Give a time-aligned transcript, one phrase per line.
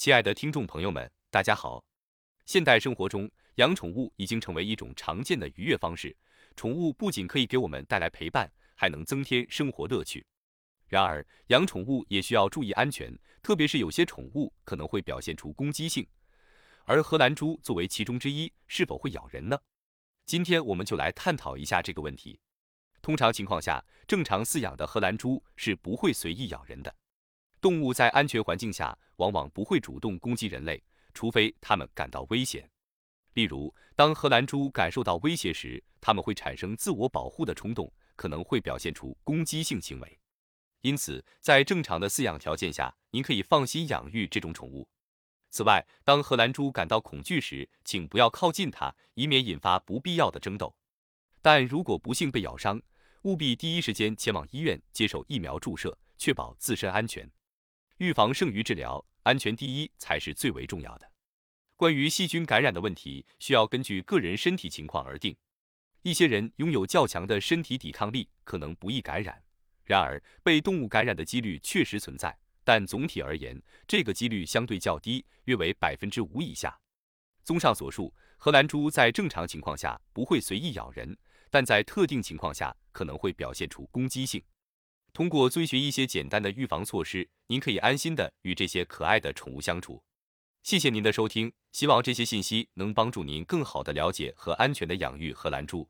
[0.00, 1.84] 亲爱的听众朋友们，大家好。
[2.46, 6.16] 现代生活中，养宠物已经成为一种常见的愉悦方式。
[6.56, 10.24] 宠物不仅可以给我们带来陪伴，还能增添生活乐趣。
[10.88, 16.06] 然而，养宠物也需要注意安全，特别是有些宠物可能会表现出攻击性。
[16.86, 19.60] 而荷兰猪作为其中之一，是否会咬人呢？
[20.24, 22.40] 今天我们就来探讨一下这个问题。
[23.02, 26.96] 通常情况下，正常饲养的荷兰猪是不会随意咬人的。
[27.60, 30.82] 动物在安全环境下，往往不会主动攻击人类，
[31.12, 32.68] 除非它们感到危险。
[33.34, 40.18] 例如，当荷兰猪感受到威胁时，它们会产生自我保护的冲动，可能会表现出攻击性行为。
[40.80, 44.88] 因此，在正常的饲养条件下，您可以放心养育这种宠物。
[45.50, 50.74] 此外，当荷兰猪感到恐惧时，请不要靠近它，以免引发不必要的争斗。
[51.42, 52.80] 但如果不幸被咬伤，
[53.22, 57.30] 务必第一时间前往医院接受疫苗注射，确保自身安全。
[58.00, 61.12] 预防胜于治疗，安全第一才是最为重要的。
[61.76, 65.36] 关于细菌感染的问题，需要根据个人身体情况而定。
[66.00, 69.42] 一些人拥有较强的身体抵抗力，可能不易感染。
[69.84, 72.34] 然而，被动物感染的几率确实存在，
[72.64, 76.74] 但总体而言，这个几率相对较低，约为百分之五以下。
[77.44, 81.14] 综上所述，荷兰猪在正常情况下不会随意咬人，
[81.50, 84.42] 但在特定情况下可能会表现出攻击性。
[85.20, 90.02] 通过遵循一些简单的预防措施，您可以安心的与这些可爱的宠物相处。
[90.62, 95.86] 谢谢您的收听，希望这些信息能帮助您更好的了解和安全的养育荷兰猪。